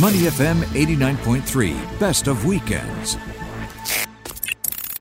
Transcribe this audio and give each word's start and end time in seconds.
Money 0.00 0.28
FM 0.30 0.62
89.3, 0.74 1.98
best 1.98 2.28
of 2.28 2.44
weekends. 2.44 3.16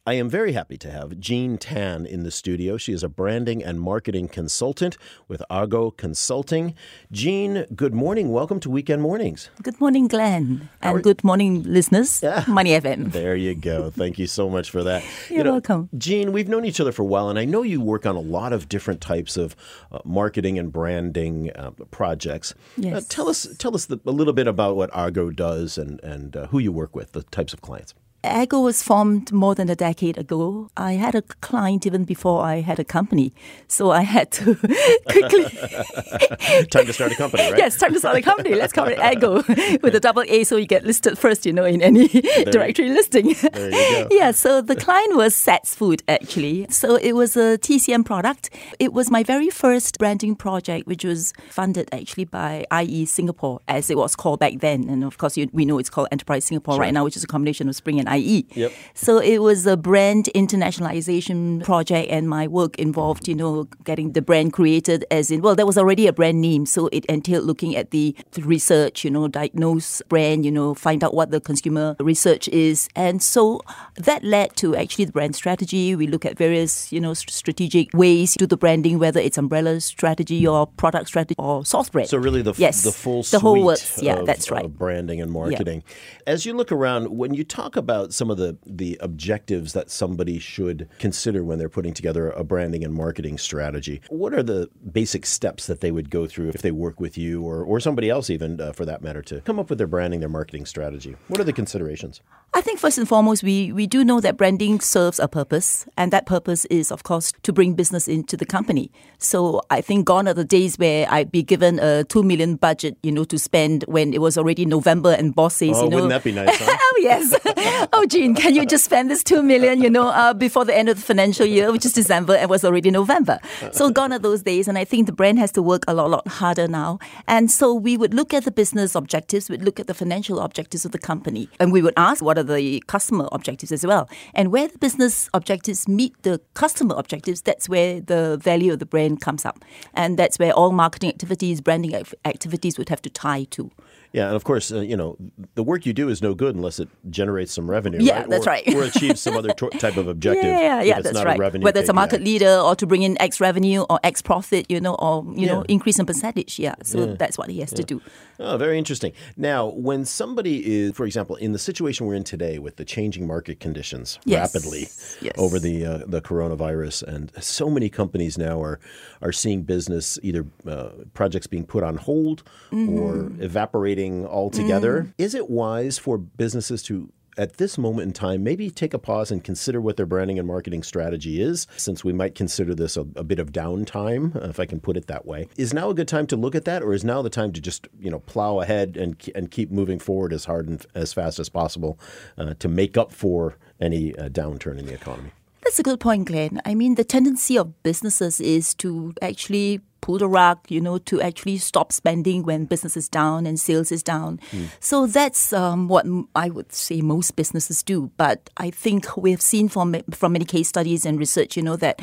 I 0.08 0.14
am 0.14 0.30
very 0.30 0.54
happy 0.54 0.78
to 0.78 0.90
have 0.90 1.20
Jean 1.20 1.58
Tan 1.58 2.06
in 2.06 2.24
the 2.24 2.32
studio. 2.32 2.78
She 2.78 2.94
is 2.94 3.04
a 3.04 3.10
branding 3.10 3.62
and 3.62 3.78
marketing 3.82 4.30
consultant 4.30 4.98
with 5.28 5.44
Aago 5.50 5.92
Consulting. 5.92 6.76
Jean, 7.12 7.66
good 7.76 7.94
morning. 7.94 8.32
Welcome 8.32 8.62
to 8.62 8.70
Weekend 8.70 9.02
Mornings. 9.02 9.50
Good 9.62 9.82
morning, 9.82 10.08
Glenn. 10.08 10.70
And 10.82 11.04
good 11.04 11.26
morning, 11.26 11.62
listeners. 11.64 12.24
Yeah. 12.24 12.46
Money 12.48 12.70
FM. 12.70 13.12
There 13.12 13.36
you 13.36 13.54
go. 13.54 13.90
Thank 13.90 14.18
you 14.18 14.28
so 14.28 14.50
much 14.50 14.70
for 14.72 14.82
that. 14.84 15.04
You're 15.30 15.44
welcome. 15.44 15.90
Jean, 15.98 16.32
we've 16.32 16.48
known 16.48 16.64
each 16.64 16.80
other 16.80 16.94
for 16.94 17.02
a 17.02 17.06
while, 17.06 17.28
and 17.28 17.38
I 17.38 17.44
know 17.44 17.64
you 17.64 17.82
work 17.82 18.06
on 18.06 18.16
a 18.16 18.22
lot 18.22 18.54
of 18.54 18.70
different 18.70 19.02
types 19.02 19.36
of 19.36 19.58
uh, 19.92 20.00
marketing 20.06 20.58
and 20.58 20.72
branding 20.72 21.52
uh, 21.54 21.72
projects. 21.92 22.54
Uh, 22.54 22.56
Yes. 22.78 23.08
tell 23.10 23.28
us, 23.28 23.46
tell 23.58 23.76
us 23.76 23.88
the, 23.88 24.00
a 24.06 24.12
little 24.12 24.32
bit 24.32 24.48
about 24.48 24.78
what 24.78 24.90
Aago 24.94 25.32
does 25.32 25.78
and, 25.78 26.00
and 26.02 26.38
uh, 26.38 26.48
who 26.48 26.60
you 26.60 26.72
work 26.72 26.96
with, 26.96 27.12
the 27.12 27.24
types 27.24 27.52
of 27.52 27.60
clients. 27.60 27.94
Aago 28.24 28.60
was 28.60 28.82
formed 28.82 29.32
more 29.32 29.56
than 29.56 29.70
a 29.70 29.76
decade 29.76 30.18
ago. 30.18 30.70
I 30.76 30.94
had 30.94 31.16
a 31.16 31.22
client 31.22 31.86
even 31.86 32.04
before 32.04 32.44
I 32.44 32.62
had 32.62 32.80
a 32.80 32.84
company. 32.84 33.34
So 33.68 33.92
I 33.92 34.02
had 34.02 34.32
to 34.34 34.56
quickly. 35.10 35.46
Time 36.72 36.86
to 36.86 36.94
start 36.94 37.12
a 37.12 37.16
company, 37.16 37.44
right? 37.44 37.58
yes, 37.58 37.78
time 37.78 37.94
to 37.94 38.00
start 38.00 38.18
a 38.18 38.22
company. 38.22 38.56
Let's 38.56 38.74
call 38.74 38.88
it 38.88 39.00
Aago 39.00 39.36
with 39.82 39.96
a 39.96 40.00
double 40.00 40.24
A 40.28 40.44
so 40.44 40.58
you 40.58 40.66
get 40.66 40.84
listed 40.86 41.18
first, 41.18 41.46
you 41.46 41.54
know, 41.54 41.66
in 41.66 41.82
any 41.82 42.08
directory 42.08 42.90
listing. 42.90 43.34
There 43.34 43.72
you 43.72 44.08
go. 44.08 44.08
yeah, 44.12 44.32
so 44.32 44.62
the 44.62 44.76
client 44.76 45.16
was 45.16 45.34
Sats 45.34 45.76
Food 45.76 46.04
actually. 46.08 46.68
So 46.70 46.96
it 46.96 47.14
was 47.14 47.36
a 47.38 47.58
TCM 47.58 48.06
product. 48.06 48.50
It 48.80 48.94
was 48.94 49.12
my 49.12 49.24
very 49.24 49.50
first 49.50 50.00
branding 50.00 50.36
project, 50.36 50.88
which 50.88 51.04
was 51.04 51.34
funded 51.50 51.88
actually 51.92 52.26
by 52.26 52.66
IE 52.82 53.06
Singapore, 53.06 53.62
as 53.68 53.90
it 53.90 53.98
was 53.98 54.16
called 54.16 54.40
back 54.40 54.60
then. 54.60 54.90
And 54.90 55.04
of 55.04 55.18
course, 55.18 55.38
you, 55.38 55.50
we 55.54 55.66
know 55.66 55.78
it's 55.78 55.90
called 55.90 56.08
Enterprise 56.12 56.46
Singapore 56.46 56.78
right 56.78 56.94
now, 56.94 57.04
which 57.04 57.16
is 57.16 57.24
a 57.24 57.28
combination 57.28 57.70
of 57.70 57.76
Spring 57.76 58.00
and 58.00 58.07
IE. 58.10 58.46
Yep. 58.54 58.72
So 58.94 59.20
it 59.20 59.40
was 59.40 59.66
a 59.66 59.78
brand 59.78 60.30
internationalization 60.36 61.64
project, 61.64 62.10
and 62.12 62.30
my 62.30 62.48
work 62.48 62.78
involved, 62.80 63.28
you 63.28 63.36
know, 63.36 63.68
getting 63.84 64.14
the 64.14 64.22
brand 64.22 64.54
created 64.54 65.06
as 65.12 65.32
in, 65.32 65.42
well, 65.42 65.56
there 65.56 65.66
was 65.66 65.78
already 65.78 66.08
a 66.08 66.14
brand 66.14 66.42
name. 66.42 66.66
So 66.66 66.88
it 66.92 67.06
entailed 67.06 67.46
looking 67.46 67.76
at 67.76 67.92
the, 67.92 68.16
research, 68.38 69.04
you 69.04 69.12
know, 69.12 69.28
diagnose 69.28 70.02
brand, 70.10 70.46
you 70.46 70.52
know, 70.52 70.74
find 70.74 71.04
out 71.04 71.14
what 71.14 71.32
the 71.32 71.42
consumer 71.42 71.96
research 72.00 72.48
is. 72.50 72.88
And 72.96 73.22
so 73.22 73.62
that 73.96 74.24
led 74.24 74.56
to 74.58 74.76
actually 74.76 75.06
the 75.06 75.12
brand 75.12 75.36
strategy. 75.36 75.96
We 75.96 76.08
look 76.08 76.26
at 76.26 76.38
various, 76.38 76.92
you 76.92 77.00
know, 77.00 77.14
st- 77.14 77.32
strategic 77.32 77.94
ways 77.94 78.36
to 78.38 78.48
the 78.48 78.58
branding, 78.58 79.00
whether 79.00 79.20
it's 79.20 79.38
umbrella 79.38 79.80
strategy 79.82 80.46
or 80.46 80.68
product 80.68 81.08
strategy 81.08 81.36
or 81.40 81.66
source 81.66 81.90
brand. 81.90 82.10
So 82.10 82.18
really, 82.18 82.42
the 82.42 82.52
f- 82.52 82.60
yes, 82.60 82.84
the 82.84 82.92
full 82.92 83.24
the 83.24 83.40
whole 83.40 83.64
works. 83.64 84.02
Yeah, 84.02 84.20
of, 84.20 84.26
that's 84.26 84.52
right. 84.52 84.66
of 84.66 84.78
branding 84.78 85.20
and 85.22 85.32
marketing. 85.32 85.84
As 86.26 86.46
you 86.46 86.54
look 86.54 86.72
around, 86.72 87.10
when 87.10 87.34
you 87.34 87.44
talk 87.44 87.76
about 87.76 87.97
some 88.10 88.30
of 88.30 88.38
the 88.38 88.58
the 88.66 88.98
objectives 89.02 89.74
that 89.74 89.90
somebody 89.90 90.40
should 90.40 90.88
consider 91.00 91.44
when 91.44 91.58
they're 91.58 91.70
putting 91.70 91.94
together 91.94 92.30
a 92.32 92.44
branding 92.44 92.84
and 92.84 92.94
marketing 92.94 93.38
strategy, 93.38 94.02
what 94.10 94.34
are 94.34 94.44
the 94.44 94.70
basic 94.92 95.26
steps 95.26 95.68
that 95.68 95.82
they 95.82 95.92
would 95.92 96.10
go 96.10 96.28
through 96.28 96.50
if 96.50 96.62
they 96.62 96.72
work 96.72 97.00
with 97.00 97.18
you 97.18 97.42
or 97.44 97.64
or 97.64 97.80
somebody 97.80 98.10
else, 98.10 98.30
even 98.30 98.62
uh, 98.62 98.72
for 98.72 98.86
that 98.86 99.02
matter, 99.02 99.22
to 99.24 99.42
come 99.42 99.60
up 99.60 99.70
with 99.70 99.78
their 99.78 99.88
branding, 99.88 100.20
their 100.20 100.30
marketing 100.30 100.66
strategy? 100.66 101.16
What 101.28 101.40
are 101.40 101.44
the 101.44 101.54
considerations? 101.54 102.22
I 102.58 102.62
think 102.62 102.80
first 102.80 102.98
and 102.98 103.08
foremost, 103.08 103.44
we, 103.44 103.72
we 103.72 103.86
do 103.86 104.04
know 104.04 104.20
that 104.20 104.36
branding 104.36 104.80
serves 104.80 105.20
a 105.20 105.28
purpose, 105.28 105.86
and 105.96 106.12
that 106.12 106.26
purpose 106.26 106.66
is, 106.66 106.92
of 106.92 107.04
course, 107.04 107.32
to 107.44 107.54
bring 107.54 107.76
business 107.76 108.08
into 108.08 108.36
the 108.36 108.48
company. 108.48 108.90
So 109.20 109.62
I 109.70 109.80
think 109.80 110.06
gone 110.08 110.28
are 110.28 110.34
the 110.34 110.44
days 110.44 110.76
where 110.78 111.08
I'd 111.08 111.32
be 111.32 111.44
given 111.44 111.78
a 111.78 112.04
two 112.04 112.24
million 112.24 112.56
budget, 112.56 112.98
you 113.04 113.12
know, 113.12 113.26
to 113.26 113.38
spend 113.38 113.84
when 113.88 114.12
it 114.12 114.22
was 114.22 114.40
already 114.40 114.66
November 114.66 115.12
and 115.12 115.36
boss 115.36 115.58
says, 115.58 115.78
Oh, 115.78 115.84
you 115.84 115.90
know, 115.92 115.96
wouldn't 115.98 116.10
that 116.10 116.24
be 116.24 116.32
nice? 116.32 116.50
Huh? 116.52 116.66
oh 116.82 117.00
yes. 117.00 117.90
oh, 117.94 118.08
Jean, 118.08 118.34
can 118.34 118.56
you 118.56 118.66
just 118.66 118.86
spend 118.86 119.12
this 119.12 119.24
two 119.24 119.44
million, 119.44 119.80
you 119.80 119.90
know, 119.92 120.08
uh, 120.08 120.34
before 120.34 120.66
the 120.66 120.76
end 120.76 120.90
of 120.90 120.98
the 120.98 121.04
financial 121.04 121.46
year, 121.46 121.72
which 121.72 121.86
is 121.86 121.94
December, 121.94 122.36
and 122.38 122.50
was 122.50 122.66
already 122.66 122.90
November. 122.90 123.38
So 123.72 123.92
gone 123.92 124.14
are 124.14 124.20
those 124.20 124.42
days, 124.42 124.68
and 124.68 124.80
I 124.80 124.84
think 124.84 125.06
the 125.06 125.14
brand 125.14 125.38
has 125.38 125.52
to 125.52 125.62
work 125.62 125.84
a 125.88 125.94
lot, 125.94 126.10
lot 126.10 126.28
harder 126.28 126.68
now. 126.68 126.98
And 127.28 127.52
so 127.52 127.72
we 127.72 127.98
would 127.98 128.16
look 128.16 128.34
at 128.34 128.46
the 128.46 128.52
business 128.52 128.96
objectives, 128.96 129.48
we'd 129.48 129.62
look 129.62 129.80
at 129.80 129.86
the 129.86 129.94
financial 129.94 130.40
objectives 130.40 130.86
of 130.86 130.92
the 130.92 131.00
company, 131.00 131.50
and 131.60 131.72
we 131.72 131.84
would 131.84 131.94
ask 131.98 132.24
what 132.24 132.40
are 132.40 132.47
the 132.48 132.84
customer 132.88 133.28
objectives 133.32 133.72
as 133.72 133.86
well. 133.86 134.10
And 134.34 134.52
where 134.52 134.68
the 134.68 134.78
business 134.78 135.30
objectives 135.34 135.88
meet 135.88 136.14
the 136.24 136.42
customer 136.54 136.96
objectives, 136.98 137.42
that's 137.42 137.70
where 137.70 138.02
the 138.02 138.38
value 138.42 138.74
of 138.74 138.80
the 138.80 138.86
brand 138.86 139.22
comes 139.22 139.46
up, 139.46 139.64
and 139.94 140.18
that's 140.18 140.40
where 140.40 140.54
all 140.54 140.72
marketing 140.72 141.10
activities, 141.10 141.62
branding 141.62 141.94
activities 142.26 142.78
would 142.78 142.90
have 142.90 143.02
to 143.02 143.10
tie 143.10 143.46
to. 143.52 143.72
Yeah, 144.14 144.28
and 144.28 144.36
of 144.36 144.44
course, 144.44 144.72
uh, 144.72 144.80
you 144.80 144.96
know, 144.96 145.18
the 145.56 145.64
work 145.64 145.86
you 145.86 145.94
do 145.94 146.10
is 146.10 146.22
no 146.22 146.34
good 146.34 146.56
unless 146.56 146.80
it 146.80 146.90
generates 147.10 147.52
some 147.54 147.70
revenue. 147.70 148.00
Yeah, 148.02 148.20
right? 148.20 148.30
that's 148.30 148.48
or, 148.48 148.50
right. 148.50 148.76
or 148.76 148.84
achieves 148.84 149.20
some 149.22 149.36
other 149.36 149.50
to- 149.54 149.70
type 149.80 149.98
of 149.98 150.08
objective. 150.08 150.46
Yeah, 150.46 150.82
yeah, 150.82 150.84
yeah, 150.84 151.02
that's 151.02 151.24
right. 151.24 151.38
Whether 151.62 151.80
it's 151.82 151.90
a 151.90 151.94
market 151.94 152.22
leader 152.24 152.56
or 152.58 152.76
to 152.76 152.88
bring 152.88 153.04
in 153.04 153.20
X 153.22 153.40
revenue 153.42 153.82
or 153.90 154.00
X 154.04 154.22
profit, 154.22 154.66
you 154.70 154.80
know, 154.80 154.96
or 154.96 155.26
you 155.36 155.46
know, 155.46 155.64
increase 155.68 156.00
in 156.00 156.06
percentage. 156.06 156.58
Yeah, 156.58 156.76
so 156.84 157.16
that's 157.16 157.38
what 157.38 157.50
he 157.50 157.60
has 157.60 157.72
to 157.74 157.84
do. 157.84 158.02
Oh, 158.40 158.56
very 158.58 158.78
interesting. 158.78 159.14
Now, 159.36 159.66
when 159.68 160.06
somebody 160.06 160.56
is, 160.66 160.94
for 160.96 161.06
example, 161.06 161.36
in 161.38 161.52
the 161.54 161.60
situation 161.60 162.06
we're 162.06 162.14
in 162.16 162.24
today 162.24 162.60
with 162.60 162.76
the 162.78 162.86
changing 162.86 163.26
market 163.28 163.60
conditions 163.60 164.20
Yes. 164.26 164.54
rapidly 164.54 164.82
Yes. 165.22 165.34
over 165.38 165.58
the 165.60 165.86
uh, 165.86 165.98
the 166.08 166.22
coronavirus, 166.22 167.04
and 167.04 167.32
so 167.44 167.70
many 167.70 167.90
companies 167.90 168.38
now 168.38 168.62
are 168.62 168.80
are 169.22 169.32
seeing 169.32 169.64
business 169.64 170.18
either 170.24 170.46
uh, 170.68 170.90
projects 171.14 171.48
being 171.48 171.66
put 171.66 171.84
on 171.84 171.98
hold 171.98 172.44
Mm-hmm. 172.72 173.00
or 173.00 173.32
evaporating 173.44 173.97
altogether. 174.06 175.04
Mm. 175.04 175.14
Is 175.18 175.34
it 175.34 175.50
wise 175.50 175.98
for 175.98 176.18
businesses 176.18 176.84
to 176.84 177.12
at 177.38 177.58
this 177.58 177.78
moment 177.78 178.08
in 178.08 178.14
time, 178.14 178.44
maybe 178.44 178.70
take 178.70 178.94
a 178.94 179.00
pause 179.00 179.32
and 179.32 179.44
consider 179.44 179.80
what 179.80 179.96
their 179.96 180.06
branding 180.06 180.40
and 180.40 180.48
marketing 180.48 180.84
strategy 180.84 181.42
is, 181.42 181.68
since 181.78 182.04
we 182.04 182.12
might 182.12 182.36
consider 182.36 182.74
this 182.74 182.98
a, 182.98 183.02
a 183.16 183.24
bit 183.24 183.40
of 183.40 183.52
downtime, 183.52 184.36
if 184.50 184.60
I 184.60 184.66
can 184.66 184.80
put 184.80 184.98
it 184.98 185.08
that 185.08 185.26
way. 185.26 185.48
Is 185.56 185.74
now 185.74 185.90
a 185.90 185.94
good 185.94 186.08
time 186.08 186.26
to 186.28 186.36
look 186.36 186.56
at 186.56 186.66
that, 186.66 186.82
or 186.82 186.94
is 186.94 187.04
now 187.04 187.22
the 187.22 187.30
time 187.30 187.54
to 187.54 187.62
just 187.62 187.88
you 188.00 188.10
know 188.10 188.20
plow 188.20 188.60
ahead 188.60 188.98
and 188.98 189.16
and 189.36 189.52
keep 189.52 189.72
moving 189.72 190.00
forward 190.00 190.34
as 190.34 190.46
hard 190.46 190.68
and 190.68 190.86
as 190.96 191.14
fast 191.14 191.40
as 191.40 191.50
possible 191.50 192.00
uh, 192.38 192.56
to 192.56 192.68
make 192.68 192.98
up 192.98 193.12
for 193.12 193.56
any 193.80 194.16
uh, 194.18 194.30
downturn 194.30 194.80
in 194.80 194.86
the 194.86 194.94
economy? 194.94 195.32
That's 195.64 195.80
a 195.80 195.84
good 195.84 196.00
point, 196.00 196.26
Glenn. 196.26 196.62
I 196.66 196.76
mean, 196.76 196.96
the 196.96 197.04
tendency 197.04 197.58
of 197.58 197.84
businesses 197.84 198.40
is 198.40 198.74
to 198.76 199.14
actually 199.22 199.82
pull 200.08 200.18
the 200.18 200.28
rug, 200.30 200.58
you 200.70 200.80
know, 200.80 200.98
to 201.00 201.22
actually 201.22 201.58
stop 201.58 201.92
spending 201.92 202.44
when 202.44 202.64
business 202.64 202.96
is 202.96 203.10
down 203.10 203.46
and 203.46 203.60
sales 203.60 203.92
is 203.92 204.02
down. 204.02 204.40
So 204.80 205.06
that's 205.06 205.52
um, 205.52 205.90
what 205.90 206.06
I 206.34 206.50
would 206.50 206.72
say 206.72 207.02
most 207.02 207.36
businesses 207.36 207.84
do. 207.84 208.10
But 208.16 208.50
I 208.56 208.70
think 208.72 209.18
we've 209.18 209.42
seen 209.42 209.68
from 209.68 209.98
from 210.12 210.32
many 210.32 210.46
case 210.46 210.70
studies 210.70 211.06
and 211.06 211.20
research, 211.20 211.58
you 211.58 211.64
know, 211.64 211.76
that 211.76 212.00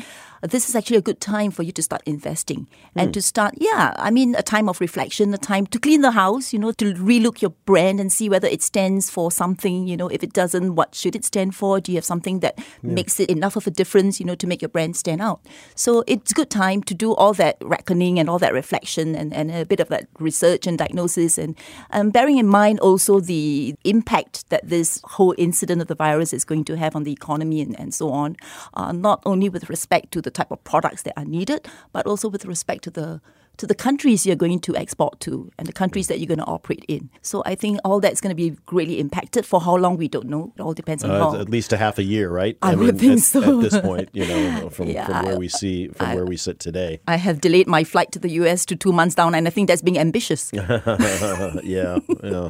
this 0.47 0.69
is 0.69 0.75
actually 0.75 0.97
a 0.97 1.01
good 1.01 1.19
time 1.19 1.51
for 1.51 1.63
you 1.63 1.71
to 1.71 1.81
start 1.81 2.01
investing 2.05 2.67
and 2.95 3.13
to 3.13 3.21
start, 3.21 3.55
yeah, 3.57 3.93
I 3.97 4.11
mean, 4.11 4.35
a 4.35 4.43
time 4.43 4.69
of 4.69 4.79
reflection, 4.81 5.33
a 5.33 5.37
time 5.37 5.65
to 5.67 5.79
clean 5.79 6.01
the 6.01 6.11
house, 6.11 6.53
you 6.53 6.59
know, 6.59 6.71
to 6.73 6.93
relook 6.93 7.41
your 7.41 7.51
brand 7.65 7.99
and 7.99 8.11
see 8.11 8.29
whether 8.29 8.47
it 8.47 8.61
stands 8.61 9.09
for 9.09 9.31
something, 9.31 9.87
you 9.87 9.97
know, 9.97 10.07
if 10.07 10.23
it 10.23 10.33
doesn't, 10.33 10.75
what 10.75 10.95
should 10.95 11.15
it 11.15 11.25
stand 11.25 11.55
for? 11.55 11.79
Do 11.79 11.91
you 11.91 11.97
have 11.97 12.05
something 12.05 12.39
that 12.39 12.59
makes 12.81 13.19
it 13.19 13.29
enough 13.29 13.55
of 13.55 13.67
a 13.67 13.71
difference, 13.71 14.19
you 14.19 14.25
know, 14.25 14.35
to 14.35 14.47
make 14.47 14.61
your 14.61 14.69
brand 14.69 14.95
stand 14.95 15.21
out? 15.21 15.41
So 15.75 16.03
it's 16.07 16.31
a 16.31 16.35
good 16.35 16.49
time 16.49 16.83
to 16.83 16.93
do 16.93 17.13
all 17.15 17.33
that 17.33 17.57
reckoning 17.61 18.19
and 18.19 18.29
all 18.29 18.39
that 18.39 18.53
reflection 18.53 19.15
and, 19.15 19.33
and 19.33 19.51
a 19.51 19.65
bit 19.65 19.79
of 19.79 19.89
that 19.89 20.07
research 20.19 20.67
and 20.67 20.77
diagnosis 20.77 21.37
and 21.37 21.57
um, 21.91 22.09
bearing 22.09 22.37
in 22.37 22.47
mind 22.47 22.79
also 22.79 23.19
the 23.19 23.75
impact 23.83 24.49
that 24.49 24.67
this 24.67 25.01
whole 25.03 25.35
incident 25.37 25.81
of 25.81 25.87
the 25.87 25.95
virus 25.95 26.33
is 26.33 26.43
going 26.45 26.63
to 26.65 26.77
have 26.77 26.95
on 26.95 27.03
the 27.03 27.11
economy 27.11 27.61
and, 27.61 27.79
and 27.79 27.93
so 27.93 28.11
on, 28.11 28.35
uh, 28.73 28.91
not 28.91 29.21
only 29.25 29.49
with 29.49 29.69
respect 29.69 30.11
to 30.11 30.21
the 30.21 30.31
type 30.35 30.51
of 30.51 30.63
products 30.63 31.01
that 31.03 31.13
are 31.17 31.25
needed, 31.25 31.67
but 31.91 32.05
also 32.05 32.29
with 32.29 32.45
respect 32.45 32.83
to 32.83 32.91
the 32.91 33.21
to 33.57 33.67
the 33.67 33.75
countries 33.75 34.25
you're 34.25 34.35
going 34.35 34.59
to 34.59 34.75
export 34.75 35.19
to 35.21 35.51
and 35.57 35.67
the 35.67 35.73
countries 35.73 36.07
that 36.07 36.19
you're 36.19 36.27
going 36.27 36.39
to 36.39 36.45
operate 36.45 36.85
in. 36.87 37.09
So 37.21 37.41
I 37.45 37.55
think 37.55 37.79
all 37.85 37.99
that's 37.99 38.21
going 38.21 38.29
to 38.29 38.35
be 38.35 38.49
greatly 38.65 38.99
impacted. 38.99 39.45
For 39.45 39.59
how 39.61 39.75
long 39.75 39.97
we 39.97 40.07
don't 40.07 40.27
know. 40.27 40.53
It 40.57 40.61
all 40.61 40.73
depends 40.73 41.03
on 41.03 41.11
Uh, 41.11 41.19
how. 41.19 41.35
at 41.39 41.49
least 41.49 41.73
a 41.73 41.77
half 41.77 41.97
a 41.97 42.03
year, 42.03 42.29
right? 42.29 42.57
I 42.61 42.75
would 42.75 42.99
think 42.99 43.13
at, 43.13 43.19
so. 43.19 43.41
At 43.41 43.69
this 43.71 43.79
point, 43.81 44.09
you 44.13 44.25
know, 44.27 44.69
from, 44.75 44.87
Yeah, 44.89 45.05
from 45.07 45.25
where 45.25 45.35
I- 45.35 45.37
we 45.37 45.47
see, 45.47 45.87
from 45.89 46.07
I- 46.07 46.15
where 46.15 46.25
we 46.25 46.37
sit 46.37 46.59
today. 46.59 46.99
I 47.07 47.17
have 47.17 47.39
delayed 47.41 47.67
my 47.67 47.83
flight 47.83 48.11
to 48.13 48.19
the 48.19 48.29
US 48.41 48.65
to 48.67 48.75
two 48.75 48.91
months 48.91 49.15
down, 49.15 49.35
and 49.35 49.47
I 49.47 49.51
think 49.51 49.67
that's 49.69 49.81
being 49.81 49.99
ambitious. 49.99 50.51
yeah, 50.53 51.99
yeah. 52.23 52.49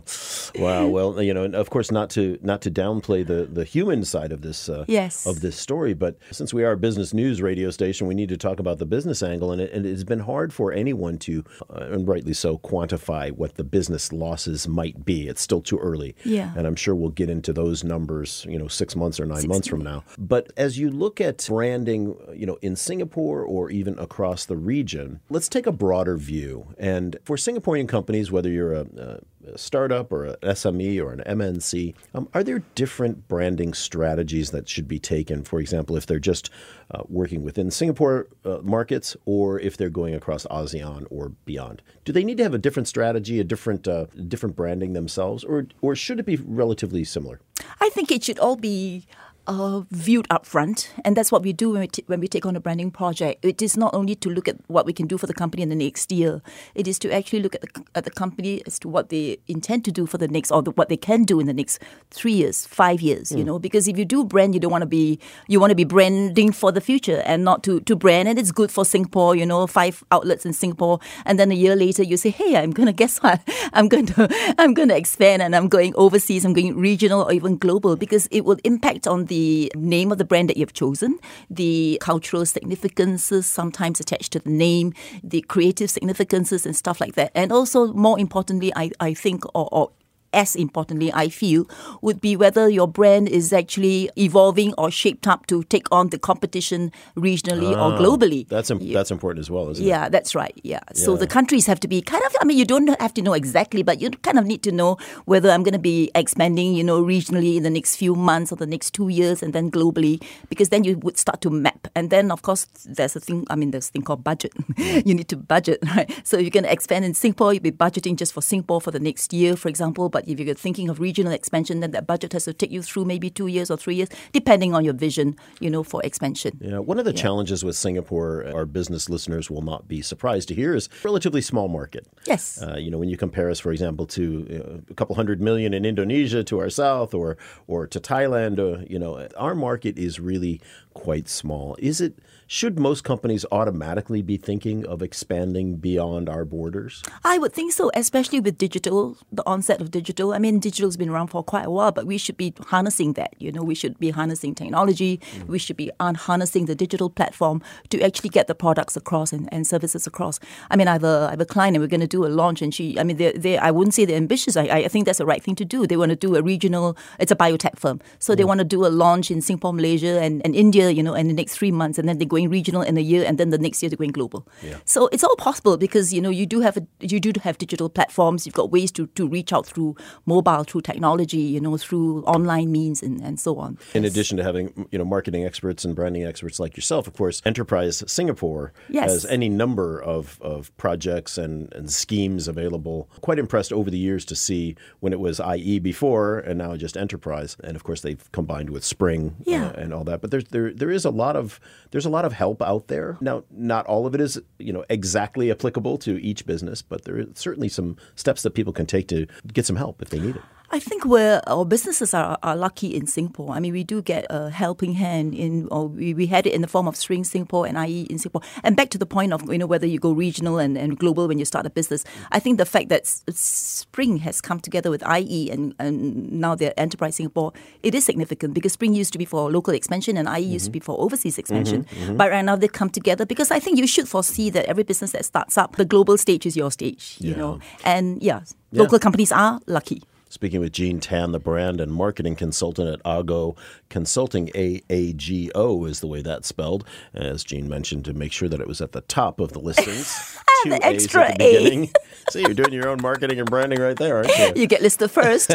Wow. 0.65 0.88
Well, 0.88 1.21
you 1.21 1.33
know, 1.33 1.44
and 1.44 1.56
of 1.56 1.69
course, 1.69 1.91
not 1.91 2.09
to 2.12 2.38
not 2.41 2.62
to 2.62 2.71
downplay 2.71 3.25
the 3.25 3.45
the 3.51 3.63
human 3.63 4.03
side 4.06 4.31
of 4.31 4.41
this 4.41 4.69
uh, 4.69 4.85
Yes. 4.88 5.25
of 5.25 5.41
this 5.41 5.56
story, 5.57 5.94
but 5.94 6.18
since 6.31 6.53
we 6.53 6.63
are 6.63 6.71
a 6.74 6.77
business 6.77 7.13
news 7.13 7.41
radio 7.41 7.69
station, 7.71 8.07
we 8.07 8.15
need 8.15 8.30
to 8.30 8.38
talk 8.38 8.59
about 8.59 8.77
the 8.80 8.85
business 8.85 9.21
angle, 9.24 9.51
and 9.51 9.62
it, 9.62 9.71
and 9.74 9.85
it's 9.85 10.03
been 10.03 10.19
hard 10.31 10.53
for 10.53 10.71
anyone 10.71 10.94
to, 11.21 11.44
uh, 11.69 11.86
and 11.92 12.07
rightly 12.07 12.33
so, 12.33 12.57
quantify 12.57 13.31
what 13.31 13.56
the 13.56 13.63
business 13.63 14.12
losses 14.12 14.68
might 14.68 15.06
be. 15.06 15.27
It's 15.27 15.42
still 15.42 15.62
too 15.62 15.77
early, 15.77 16.15
Yeah. 16.24 16.53
and 16.57 16.65
I'm 16.65 16.75
sure 16.75 16.95
we'll 16.95 17.09
get 17.09 17.30
into 17.30 17.53
those 17.53 17.83
numbers, 17.83 18.45
you 18.50 18.57
know, 18.57 18.68
six 18.68 18.95
months 18.95 19.19
or 19.19 19.25
nine 19.25 19.47
months 19.47 19.68
from 19.68 19.81
now. 19.81 20.03
But 20.18 20.51
as 20.57 20.77
you 20.80 20.89
look 20.89 21.19
at 21.21 21.45
branding, 21.47 22.15
you 22.33 22.45
know, 22.45 22.57
in 22.62 22.75
Singapore 22.75 23.44
or 23.44 23.69
even 23.69 23.97
across 24.00 24.45
the 24.45 24.57
region, 24.57 25.19
let's 25.30 25.50
take 25.50 25.68
a 25.68 25.71
broader 25.71 26.18
view. 26.18 26.68
And 26.77 27.18
for 27.24 27.36
Singaporean 27.38 27.88
companies, 27.88 28.31
whether 28.31 28.50
you're 28.50 28.74
a 28.74 28.86
a 28.97 29.19
startup 29.56 30.12
or 30.12 30.25
an 30.25 30.36
SME 30.42 31.01
or 31.01 31.12
an 31.12 31.24
MNC, 31.25 31.94
um, 32.13 32.27
are 32.33 32.44
there 32.44 32.59
different 32.75 33.27
branding 33.27 33.74
strategies 33.74 34.51
that 34.51 34.68
should 34.68 34.88
be 34.88 35.00
taken? 35.00 35.44
For 35.44 35.59
example, 35.59 35.95
if 35.95 36.06
they're 36.06 36.19
just 36.19 36.50
uh, 36.92 37.03
working 37.07 37.44
within 37.44 37.71
Singapore 37.71 38.27
uh, 38.44 38.59
markets 38.62 39.15
or 39.25 39.59
if 39.59 39.77
they're 39.77 39.89
going 39.89 40.15
across 40.15 40.45
ASEAN 40.47 41.06
or 41.09 41.30
beyond, 41.45 41.81
do 42.03 42.12
they 42.12 42.24
need 42.24 42.38
to 42.38 42.44
have 42.44 42.53
a 42.53 42.59
different 42.59 42.88
strategy, 42.88 43.39
a 43.39 43.44
different 43.44 43.88
uh, 43.88 44.06
different 44.27 44.56
branding 44.56 44.94
themselves, 44.94 45.44
or 45.44 45.68
or 45.81 45.95
should 45.95 46.19
it 46.19 46.25
be 46.25 46.38
relatively 46.38 47.03
similar? 47.03 47.39
I 47.81 47.89
think 47.89 48.12
it 48.12 48.24
should 48.24 48.39
all 48.39 48.56
be 48.56 49.06
uh, 49.47 49.81
viewed 49.92 50.27
upfront, 50.30 50.89
and 51.03 51.15
that's 51.15 51.31
what 51.31 51.44
we 51.44 51.53
do 51.53 51.71
when 51.71 51.81
we, 51.81 51.88
t- 51.88 52.03
when 52.07 52.19
we 52.19 52.27
take 52.27 52.45
on 52.45 52.56
a 52.56 52.59
branding 52.59 52.92
project. 52.92 53.44
It 53.44 53.62
is 53.62 53.77
not 53.77 53.94
only 53.94 54.15
to 54.15 54.30
look 54.30 54.47
at 54.47 54.57
what 54.68 54.86
we 54.86 54.94
can 54.94 55.07
do 55.07 55.18
for 55.18 55.27
the 55.27 55.33
company 55.33 55.63
in 55.63 55.69
the 55.69 55.75
next 55.75 56.12
year; 56.12 56.42
it 56.74 56.88
is 56.88 56.97
to 57.00 57.13
actually 57.13 57.42
look 57.42 57.56
at 57.56 57.62
the, 57.62 57.83
at 57.95 58.03
the 58.06 58.12
company 58.12 58.62
as 58.65 58.80
to 58.80 58.89
what 58.89 59.09
they 59.09 59.38
intend 59.47 59.86
to 59.86 59.92
do 59.92 60.06
for 60.06 60.18
the 60.18 60.27
next, 60.27 60.51
or 60.51 60.63
the, 60.63 60.71
what 60.71 60.89
they 60.89 60.97
can 60.97 61.24
do 61.24 61.39
in 61.39 61.47
the 61.47 61.53
next 61.53 61.80
three 62.12 62.33
years, 62.33 62.65
five 62.65 63.01
years. 63.01 63.30
Mm. 63.30 63.38
You 63.38 63.44
know, 63.44 63.59
because 63.59 63.88
if 63.88 63.97
you 63.97 64.06
do 64.06 64.24
brand, 64.24 64.53
you 64.53 64.59
don't 64.59 64.71
want 64.71 64.81
to 64.81 64.88
be 64.88 65.19
you 65.47 65.59
want 65.59 65.71
to 65.71 65.75
be 65.75 65.83
branding 65.83 66.51
for 66.51 66.71
the 66.71 66.81
future 66.81 67.21
and 67.25 67.44
not 67.44 67.63
to 67.63 67.80
to 67.81 67.95
brand. 67.95 68.27
And 68.27 68.39
it's 68.39 68.51
good 68.51 68.71
for 68.71 68.86
Singapore. 68.86 69.36
You 69.36 69.45
know, 69.45 69.68
five 69.68 70.03
outlets 70.12 70.45
in 70.45 70.53
Singapore, 70.53 71.00
and 71.25 71.39
then 71.39 71.51
a 71.51 71.56
year 71.56 71.75
later 71.75 72.03
you 72.03 72.18
say, 72.18 72.30
"Hey, 72.30 72.56
I'm 72.56 72.71
going 72.71 72.88
to 72.94 72.94
guess 72.94 73.19
what? 73.19 73.42
I'm 73.74 73.88
going 73.88 74.06
to 74.18 74.27
I'm 74.57 74.74
going 74.74 74.89
to 74.89 74.97
expand, 74.97 75.42
and 75.42 75.56
I'm 75.56 75.68
going 75.68 75.94
overseas. 75.95 76.45
I'm 76.45 76.53
going 76.53 76.75
regional 76.77 77.21
or 77.21 77.31
even 77.31 77.57
global 77.57 77.95
because 77.95 78.27
it 78.31 78.45
will 78.45 78.57
impact 78.63 79.06
on 79.06 79.25
the 79.25 79.34
the 79.35 79.69
name 79.75 80.13
of 80.13 80.17
the 80.17 80.23
brand 80.23 80.49
that 80.49 80.55
you've 80.55 80.71
chosen, 80.71 81.19
the 81.49 81.97
cultural 81.99 82.45
significances 82.45 83.45
sometimes 83.45 83.99
attached 83.99 84.31
to 84.31 84.39
the 84.39 84.49
name, 84.49 84.93
the 85.23 85.41
creative 85.41 85.89
significances 85.89 86.65
and 86.65 86.73
stuff 86.73 87.01
like 87.01 87.15
that. 87.15 87.31
And 87.35 87.51
also, 87.51 87.91
more 87.93 88.17
importantly, 88.17 88.71
I, 88.77 88.91
I 89.01 89.13
think, 89.13 89.43
or, 89.53 89.67
or 89.73 89.91
as 90.35 90.55
importantly, 90.55 91.11
I 91.13 91.29
feel, 91.29 91.67
would 92.01 92.21
be 92.21 92.35
whether 92.35 92.69
your 92.69 92.87
brand 92.87 93.29
is 93.29 93.53
actually 93.53 94.11
evolving 94.17 94.73
or 94.77 94.91
shaped 94.91 95.27
up 95.27 95.47
to 95.47 95.63
take 95.63 95.87
on 95.91 96.09
the 96.09 96.19
competition 96.19 96.91
regionally 97.15 97.71
or 97.71 97.93
ah, 97.93 97.97
globally. 97.97 98.47
That's 98.47 98.69
Im- 98.69 98.93
that's 98.93 99.11
important 99.11 99.39
as 99.39 99.49
well, 99.49 99.69
isn't 99.69 99.83
yeah, 99.83 100.01
it? 100.01 100.03
Yeah, 100.03 100.09
that's 100.09 100.35
right. 100.35 100.53
Yeah. 100.63 100.79
yeah. 100.87 101.03
So 101.03 101.15
the 101.15 101.27
countries 101.27 101.65
have 101.65 101.79
to 101.79 101.87
be 101.87 102.01
kind 102.01 102.23
of. 102.25 102.35
I 102.41 102.45
mean, 102.45 102.57
you 102.57 102.65
don't 102.65 102.89
have 103.01 103.13
to 103.15 103.21
know 103.21 103.33
exactly, 103.33 103.81
but 103.81 104.01
you 104.01 104.09
kind 104.11 104.37
of 104.37 104.45
need 104.45 104.61
to 104.63 104.71
know 104.71 104.97
whether 105.25 105.49
I'm 105.49 105.63
going 105.63 105.73
to 105.73 105.79
be 105.79 106.11
expanding, 106.13 106.73
you 106.73 106.83
know, 106.83 107.01
regionally 107.01 107.55
in 107.57 107.63
the 107.63 107.69
next 107.69 107.95
few 107.95 108.15
months 108.15 108.51
or 108.51 108.57
the 108.57 108.67
next 108.67 108.93
two 108.93 109.09
years, 109.09 109.41
and 109.41 109.53
then 109.53 109.71
globally, 109.71 110.21
because 110.49 110.69
then 110.69 110.83
you 110.83 110.97
would 110.99 111.17
start 111.17 111.41
to 111.41 111.49
map. 111.49 111.87
And 111.95 112.09
then, 112.09 112.31
of 112.31 112.41
course, 112.41 112.65
there's 112.85 113.15
a 113.15 113.19
thing. 113.19 113.47
I 113.49 113.55
mean, 113.55 113.71
there's 113.71 113.89
a 113.89 113.91
thing 113.91 114.01
called 114.01 114.23
budget. 114.23 114.53
you 114.77 115.13
need 115.13 115.29
to 115.29 115.37
budget, 115.37 115.79
right? 115.95 116.11
So 116.23 116.37
you're 116.37 116.49
going 116.49 116.65
to 116.65 116.71
expand 116.71 117.05
in 117.05 117.13
Singapore. 117.13 117.53
You'll 117.53 117.63
be 117.63 117.71
budgeting 117.71 118.17
just 118.17 118.33
for 118.33 118.41
Singapore 118.41 118.81
for 118.81 118.91
the 118.91 118.99
next 118.99 119.33
year, 119.33 119.55
for 119.55 119.69
example. 119.69 120.09
But 120.09 120.25
if 120.25 120.39
you're 120.39 120.56
thinking 120.56 120.89
of 120.89 121.00
regional 121.00 121.31
expansion, 121.31 121.80
then 121.80 121.92
that 121.92 122.07
budget 122.07 122.33
has 122.33 122.45
to 122.45 122.54
take 122.54 122.72
you 122.72 122.81
through 122.81 123.06
maybe 123.06 123.30
two 123.30 123.48
years 123.48 123.69
or 123.69 123.77
three 123.77 123.95
years, 123.95 124.10
depending 124.33 124.74
on 124.74 124.83
your 124.83 124.94
vision, 124.94 125.36
you 125.60 125.69
know, 125.69 125.83
for 125.83 126.01
expansion. 126.04 126.57
Yeah, 126.60 126.80
one 126.80 127.00
of 127.00 127.06
the 127.06 127.13
yeah. 127.13 127.22
challenges 127.22 127.63
with 127.63 127.75
Singapore, 127.75 128.45
our 128.54 128.66
business 128.66 129.10
listeners 129.10 129.50
will 129.50 129.62
not 129.62 129.88
be 129.88 130.01
surprised 130.01 130.48
to 130.50 130.56
hear, 130.56 130.75
is 130.75 130.89
relatively 131.04 131.42
small 131.42 131.68
market. 131.68 132.07
Yes. 132.25 132.62
Uh, 132.62 132.75
you 132.77 132.89
know, 132.92 132.98
when 132.98 133.10
you 133.10 133.18
compare 133.18 133.50
us, 133.50 133.60
for 133.60 133.72
example, 133.72 134.06
to 134.07 134.25
know, 134.66 134.81
a 134.89 134.94
couple 134.94 135.16
hundred 135.16 135.42
million 135.42 135.74
in 135.74 135.86
Indonesia 135.86 136.44
to 136.44 136.60
our 136.60 136.69
south, 136.69 137.13
or 137.13 137.38
or 137.68 137.88
to 137.88 138.00
Thailand, 138.00 138.60
uh, 138.60 138.83
you 138.88 139.00
know, 139.00 139.28
our 139.38 139.56
market 139.56 139.98
is 139.98 140.19
really 140.19 140.62
quite 140.94 141.28
small. 141.28 141.75
Is 141.80 142.01
it? 142.01 142.19
Should 142.48 142.78
most 142.78 143.04
companies 143.04 143.44
automatically 143.51 144.21
be 144.21 144.38
thinking 144.38 144.86
of 144.86 145.01
expanding 145.01 145.78
beyond 145.81 146.30
our 146.30 146.45
borders? 146.45 147.01
I 147.25 147.39
would 147.42 147.54
think 147.57 147.74
so, 147.74 147.89
especially 147.95 148.39
with 148.39 148.56
digital, 148.62 149.18
the 149.31 149.42
onset 149.50 149.81
of 149.81 149.89
digital. 149.89 150.14
I 150.19 150.39
mean, 150.39 150.59
digital's 150.59 150.97
been 150.97 151.09
around 151.09 151.27
for 151.27 151.44
quite 151.44 151.65
a 151.65 151.69
while, 151.69 151.91
but 151.91 152.06
we 152.06 152.17
should 152.17 152.38
be 152.38 152.53
harnessing 152.67 153.13
that. 153.13 153.33
You 153.39 153.51
know, 153.51 153.63
we 153.63 153.75
should 153.75 153.97
be 154.00 154.09
harnessing 154.09 154.56
technology. 154.56 155.19
Mm. 155.35 155.47
We 155.47 155.59
should 155.59 155.77
be 155.77 155.91
harnessing 156.00 156.65
the 156.65 156.75
digital 156.75 157.09
platform 157.09 157.62
to 157.89 158.01
actually 158.01 158.29
get 158.29 158.47
the 158.47 158.56
products 158.56 158.95
across 158.95 159.33
and, 159.33 159.51
and 159.53 159.65
services 159.67 160.07
across. 160.07 160.39
I 160.69 160.75
mean, 160.75 160.88
I 160.88 160.94
have 160.94 161.03
a, 161.03 161.27
I 161.27 161.31
have 161.31 161.41
a 161.41 161.45
client 161.45 161.75
and 161.75 161.83
we're 161.83 161.88
going 161.88 162.01
to 162.01 162.07
do 162.07 162.25
a 162.25 162.27
launch, 162.27 162.62
and 162.62 162.73
she, 162.73 163.00
I 163.00 163.03
mean, 163.03 163.17
they, 163.17 163.31
they 163.33 163.57
I 163.57 163.71
wouldn't 163.71 163.94
say 163.94 164.06
they're 164.06 164.17
ambitious. 164.17 164.57
I, 164.57 164.63
I 164.63 164.88
think 164.88 165.06
that's 165.06 165.17
the 165.17 165.25
right 165.25 165.41
thing 165.41 165.56
to 165.56 165.65
do. 165.65 165.88
They 165.88 165.97
want 165.97 166.09
to 166.09 166.15
do 166.15 166.35
a 166.35 166.41
regional. 166.41 166.97
It's 167.19 167.31
a 167.31 167.35
biotech 167.35 167.77
firm, 167.77 168.01
so 168.19 168.33
mm. 168.33 168.38
they 168.38 168.44
want 168.44 168.59
to 168.59 168.65
do 168.65 168.85
a 168.85 168.88
launch 168.88 169.31
in 169.31 169.41
Singapore, 169.41 169.73
Malaysia, 169.73 170.21
and, 170.21 170.41
and 170.45 170.56
India. 170.56 170.89
You 170.89 171.03
know, 171.03 171.13
in 171.13 171.27
the 171.27 171.33
next 171.33 171.56
three 171.57 171.71
months, 171.71 171.97
and 171.97 172.07
then 172.07 172.18
they're 172.18 172.27
going 172.27 172.50
regional 172.50 172.81
in 172.81 172.97
a 172.97 173.01
year, 173.01 173.25
and 173.25 173.38
then 173.38 173.50
the 173.50 173.57
next 173.57 173.81
year 173.81 173.89
they're 173.89 173.97
going 173.97 174.11
global. 174.11 174.47
Yeah. 174.61 174.77
So 174.85 175.07
it's 175.07 175.23
all 175.23 175.35
possible 175.35 175.77
because 175.77 176.13
you 176.13 176.21
know 176.21 176.29
you 176.29 176.45
do 176.45 176.61
have 176.61 176.77
a, 176.77 176.88
you 177.00 177.19
do 177.19 177.31
have 177.44 177.57
digital 177.57 177.89
platforms. 177.89 178.45
You've 178.45 178.56
got 178.56 178.71
ways 178.71 178.91
to, 178.94 179.07
to 179.07 179.27
reach 179.27 179.51
out 179.53 179.65
through 179.65 179.94
mobile, 180.25 180.63
through 180.63 180.81
technology, 180.81 181.39
you 181.39 181.59
know, 181.59 181.77
through 181.77 182.24
online 182.24 182.71
means, 182.71 183.01
and, 183.01 183.21
and 183.21 183.39
so 183.39 183.57
on. 183.57 183.77
In 183.94 184.03
yes. 184.03 184.12
addition 184.12 184.38
to 184.38 184.44
having 184.44 184.88
you 184.92 184.97
know 184.97 185.06
marketing 185.06 185.45
experts 185.45 185.86
and 185.86 185.95
branding 185.95 186.25
experts 186.25 186.59
like 186.59 186.75
yourself, 186.75 187.07
of 187.07 187.13
course, 187.13 187.42
Enterprise 187.45 188.03
Singapore 188.07 188.74
yes. 188.89 189.12
has 189.12 189.25
any 189.25 189.50
number 189.50 190.01
of, 190.01 190.39
of 190.42 190.75
projects 190.77 191.38
and, 191.38 191.74
and 191.74 191.92
schemes 191.92 192.47
available. 192.47 193.09
Quite 193.21 193.39
impressed 193.39 193.74
over 193.74 193.89
the 193.89 193.97
years 193.97 194.25
to 194.25 194.36
see 194.36 194.75
when 195.00 195.13
it 195.13 195.19
was 195.19 195.39
IE 195.39 195.80
before 195.80 196.39
and 196.39 196.57
now 196.57 196.75
just 196.75 196.97
Enterprise, 196.97 197.57
and 197.63 197.75
of 197.75 197.83
course 197.83 198.01
they've 198.01 198.31
combined 198.31 198.69
with 198.69 198.83
Spring 198.83 199.36
yeah. 199.44 199.68
uh, 199.68 199.71
and 199.74 199.94
all 199.94 200.03
that. 200.03 200.21
But 200.21 200.31
there's 200.31 200.45
there 200.45 200.74
there 200.74 200.92
is 200.92 201.06
a 201.06 201.09
lot 201.09 201.36
of 201.36 201.59
there's 201.92 202.06
a 202.06 202.09
lot 202.09 202.25
of 202.25 202.33
help 202.33 202.62
out 202.62 202.88
there. 202.88 203.18
Now, 203.21 203.44
not 203.51 203.86
all 203.86 204.06
of 204.06 204.15
it 204.15 204.21
is 204.21 204.42
you 204.59 204.74
know 204.74 204.86
exactly 204.89 205.51
applicable 205.51 205.97
to 206.00 206.21
each 206.21 206.45
business, 206.45 206.81
but 206.81 207.06
there 207.06 207.18
are 207.19 207.25
certainly 207.33 207.69
some 207.69 207.97
steps 208.15 208.44
that 208.44 208.51
people 208.51 208.74
can 208.74 208.86
take 208.86 209.07
to 209.09 209.27
get 209.53 209.65
some 209.65 209.75
help 209.75 209.84
if 210.01 210.09
they 210.09 210.19
need 210.19 210.35
it. 210.35 210.41
I 210.71 210.79
think 210.79 211.06
where 211.06 211.41
our 211.47 211.65
businesses 211.65 212.13
are, 212.13 212.38
are 212.41 212.56
lucky 212.56 212.95
in 212.95 213.07
Singapore. 213.07 213.51
I 213.51 213.59
mean, 213.59 213.73
we 213.73 213.83
do 213.83 214.01
get 214.01 214.25
a 214.29 214.50
helping 214.50 214.94
hand 214.94 215.33
in, 215.33 215.67
or 215.69 215.88
we, 215.88 216.13
we 216.13 216.27
had 216.27 216.47
it 216.47 216.53
in 216.53 216.62
the 216.62 216.67
form 216.67 216.88
of 216.88 216.95
Spring 216.95 217.23
Singapore 217.23 217.67
and 217.67 217.77
IE 217.77 218.03
in 218.03 218.17
Singapore. 218.17 218.41
And 218.63 218.75
back 218.75 218.89
to 218.89 218.97
the 218.97 219.06
point 219.06 219.33
of, 219.33 219.51
you 219.51 219.57
know, 219.57 219.67
whether 219.67 219.85
you 219.85 220.00
go 220.00 220.12
regional 220.12 220.57
and, 220.57 220.77
and 220.77 220.97
global 220.97 221.27
when 221.27 221.38
you 221.38 221.45
start 221.45 221.65
a 221.65 221.69
business, 221.69 222.03
I 222.31 222.39
think 222.39 222.57
the 222.57 222.65
fact 222.65 222.89
that 222.89 223.06
Spring 223.06 224.17
has 224.17 224.41
come 224.41 224.59
together 224.59 224.89
with 224.89 225.03
IE 225.07 225.51
and, 225.51 225.75
and 225.79 226.31
now 226.31 226.56
they're 226.56 226.73
Enterprise 226.77 227.15
Singapore, 227.18 227.53
it 227.83 227.94
is 227.94 228.03
significant 228.06 228.53
because 228.53 228.73
Spring 228.73 228.94
used 228.94 229.13
to 229.13 229.19
be 229.19 229.25
for 229.25 229.51
local 229.51 229.73
expansion 229.73 230.18
and 230.18 230.27
IE 230.27 230.31
mm-hmm. 230.31 230.51
used 230.53 230.65
to 230.65 230.71
be 230.71 230.79
for 230.79 231.00
overseas 231.00 231.38
expansion. 231.38 231.83
Mm-hmm, 231.83 232.03
mm-hmm. 232.03 232.18
But 232.18 232.31
right 232.31 232.44
now 232.44 232.56
they 232.56 232.68
come 232.68 232.89
together 232.89 233.25
because 233.25 233.51
I 233.51 233.59
think 233.59 233.77
you 233.77 233.88
should 233.88 234.07
foresee 234.07 234.50
that 234.50 234.65
every 234.65 234.83
business 234.83 235.11
that 235.11 235.25
starts 235.25 235.57
up, 235.57 235.75
the 235.75 235.85
global 235.85 236.18
stage 236.18 236.45
is 236.45 236.57
your 236.57 236.71
stage, 236.71 237.18
you 237.19 237.31
yeah. 237.31 237.38
know. 237.38 237.59
And 237.83 238.21
yeah, 238.21 238.41
yeah, 238.71 238.81
local 238.81 239.00
companies 239.00 239.31
are 239.31 239.59
lucky. 239.68 240.01
Speaking 240.35 240.59
with 240.59 240.73
Jean 240.73 240.99
Tan, 240.99 241.31
the 241.31 241.39
brand 241.39 241.80
and 241.80 241.94
marketing 241.94 242.35
consultant 242.35 242.89
at 242.89 242.99
Aago 243.06 243.56
Consulting, 243.87 244.49
A-A-G-O 244.54 245.85
is 245.85 246.01
the 246.01 246.07
way 246.07 246.21
that's 246.21 246.49
spelled. 246.49 246.83
As 247.13 247.42
Jean 247.45 247.69
mentioned, 247.69 248.04
to 248.04 248.13
make 248.13 248.33
sure 248.33 248.49
that 248.49 248.59
it 248.59 248.68
was 248.68 248.81
at 248.81 248.92
the 248.92 248.99
top 248.99 249.39
of 249.39 249.54
the 249.54 249.59
listings. 249.59 250.37
Ah, 250.47 250.61
Two 250.63 250.69
the 250.69 250.87
A's 250.87 251.04
extra 251.04 251.25
at 251.30 251.37
the 251.37 251.45
beginning. 251.45 251.89
See, 252.31 252.39
you're 252.42 252.54
doing 252.54 252.71
your 252.71 252.87
own 252.87 252.99
marketing 253.01 253.39
and 253.39 253.49
branding 253.49 253.80
right 253.80 253.95
there, 253.95 254.18
aren't 254.18 254.37
you? 254.37 254.54
You 254.61 254.68
get 254.68 254.81
listed 254.81 255.11
first. 255.11 255.51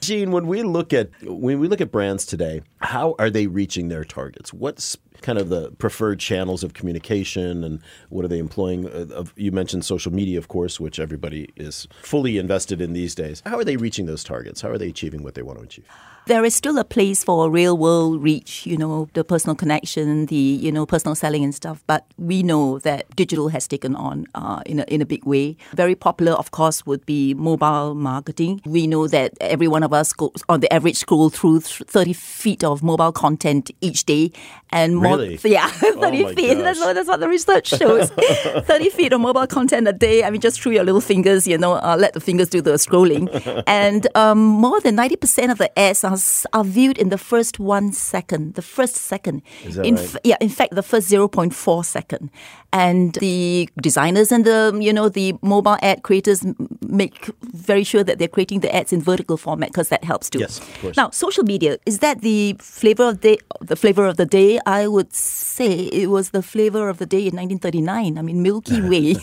Jean, 0.00 0.32
when 0.32 0.46
we 0.48 0.62
look 0.64 0.92
at 0.92 1.10
when 1.22 1.60
we 1.60 1.68
look 1.68 1.80
at 1.80 1.92
brands 1.92 2.26
today, 2.26 2.62
how 2.78 3.14
are 3.18 3.30
they 3.30 3.46
reaching 3.46 3.88
their 3.88 4.04
targets? 4.04 4.52
What's 4.52 4.96
kind 5.24 5.38
of 5.38 5.48
the 5.48 5.70
preferred 5.72 6.20
channels 6.20 6.62
of 6.62 6.74
communication 6.74 7.64
and 7.64 7.80
what 8.10 8.24
are 8.26 8.28
they 8.28 8.38
employing? 8.38 8.86
Uh, 8.86 9.24
you 9.36 9.50
mentioned 9.50 9.84
social 9.84 10.12
media, 10.12 10.38
of 10.38 10.48
course, 10.48 10.78
which 10.78 11.00
everybody 11.00 11.48
is 11.56 11.88
fully 12.02 12.36
invested 12.36 12.80
in 12.80 12.92
these 12.92 13.14
days. 13.14 13.42
How 13.46 13.58
are 13.58 13.64
they 13.64 13.76
reaching 13.76 14.04
those 14.04 14.22
targets? 14.22 14.60
How 14.60 14.68
are 14.68 14.78
they 14.78 14.88
achieving 14.88 15.22
what 15.22 15.34
they 15.34 15.42
want 15.42 15.58
to 15.58 15.64
achieve? 15.64 15.86
there 16.26 16.44
is 16.44 16.54
still 16.54 16.78
a 16.78 16.84
place 16.84 17.22
for 17.22 17.50
real 17.50 17.76
world 17.76 18.22
reach, 18.22 18.66
you 18.66 18.76
know, 18.76 19.08
the 19.12 19.22
personal 19.22 19.54
connection, 19.54 20.26
the, 20.26 20.36
you 20.36 20.72
know, 20.72 20.86
personal 20.86 21.14
selling 21.14 21.44
and 21.44 21.54
stuff. 21.54 21.82
But 21.86 22.06
we 22.16 22.42
know 22.42 22.78
that 22.80 23.14
digital 23.14 23.48
has 23.48 23.68
taken 23.68 23.94
on 23.94 24.26
uh, 24.34 24.62
in, 24.64 24.80
a, 24.80 24.84
in 24.84 25.02
a 25.02 25.06
big 25.06 25.26
way. 25.26 25.56
Very 25.74 25.94
popular, 25.94 26.32
of 26.32 26.50
course, 26.50 26.86
would 26.86 27.04
be 27.04 27.34
mobile 27.34 27.94
marketing. 27.94 28.62
We 28.64 28.86
know 28.86 29.06
that 29.08 29.32
every 29.40 29.68
one 29.68 29.82
of 29.82 29.92
us 29.92 30.12
goes, 30.12 30.42
on 30.48 30.60
the 30.60 30.72
average, 30.72 30.96
scroll 30.96 31.28
through 31.28 31.60
30 31.60 32.14
feet 32.14 32.64
of 32.64 32.82
mobile 32.82 33.12
content 33.12 33.70
each 33.82 34.04
day. 34.04 34.32
And 34.70 34.96
more, 34.96 35.13
really? 35.18 35.38
yeah, 35.44 35.68
30 35.68 36.24
oh 36.24 36.34
feet. 36.34 36.54
That's 36.54 36.80
what, 36.80 36.94
that's 36.94 37.08
what 37.08 37.20
the 37.20 37.28
research 37.28 37.68
shows. 37.68 38.10
30 38.66 38.88
feet 38.90 39.12
of 39.12 39.20
mobile 39.20 39.46
content 39.46 39.88
a 39.88 39.92
day. 39.92 40.24
I 40.24 40.30
mean, 40.30 40.40
just 40.40 40.60
through 40.60 40.72
your 40.72 40.84
little 40.84 41.00
fingers, 41.02 41.46
you 41.46 41.58
know, 41.58 41.74
uh, 41.74 41.96
let 41.98 42.14
the 42.14 42.20
fingers 42.20 42.48
do 42.48 42.62
the 42.62 42.72
scrolling. 42.72 43.28
and 43.66 44.08
um, 44.16 44.38
more 44.38 44.80
than 44.80 44.96
90% 44.96 45.50
of 45.50 45.58
the 45.58 45.78
ads 45.78 46.02
are 46.04 46.14
are, 46.14 46.60
are 46.60 46.64
viewed 46.64 46.98
in 46.98 47.08
the 47.08 47.18
first 47.18 47.58
one 47.58 47.92
second, 47.92 48.54
the 48.54 48.62
first 48.62 48.96
second. 48.96 49.42
Is 49.64 49.76
that 49.76 49.86
in 49.86 49.96
right? 49.96 50.04
f- 50.04 50.16
yeah, 50.24 50.36
in 50.40 50.48
fact, 50.48 50.74
the 50.74 50.82
first 50.82 51.10
0.4 51.10 51.84
second. 51.84 52.30
And 52.72 53.14
the 53.14 53.68
designers 53.80 54.32
and 54.32 54.44
the, 54.44 54.76
you 54.80 54.92
know, 54.92 55.08
the 55.08 55.34
mobile 55.42 55.76
ad 55.82 56.02
creators 56.02 56.44
make 56.80 57.30
very 57.40 57.84
sure 57.84 58.02
that 58.02 58.18
they're 58.18 58.28
creating 58.28 58.60
the 58.60 58.74
ads 58.74 58.92
in 58.92 59.00
vertical 59.00 59.36
format 59.36 59.70
because 59.70 59.90
that 59.90 60.02
helps 60.02 60.28
too. 60.28 60.40
Yes, 60.40 60.58
of 60.58 60.80
course. 60.80 60.96
Now, 60.96 61.10
social 61.10 61.44
media, 61.44 61.78
is 61.86 62.00
that 62.00 62.20
the 62.20 62.56
flavor 62.58 63.04
of 63.04 63.20
the, 63.20 63.40
the 63.60 63.76
flavor 63.76 64.06
of 64.06 64.16
the 64.16 64.26
day? 64.26 64.58
I 64.66 64.88
would 64.88 65.03
would 65.04 65.12
say 65.14 65.72
it 65.92 66.08
was 66.08 66.30
the 66.30 66.42
flavor 66.42 66.88
of 66.88 66.98
the 66.98 67.06
day 67.06 67.18
in 67.28 67.36
1939. 67.36 68.18
I 68.18 68.22
mean, 68.22 68.42
Milky 68.42 68.80
Way. 68.90 69.16